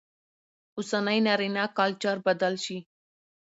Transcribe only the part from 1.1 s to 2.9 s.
نارينه کلچر بدل شي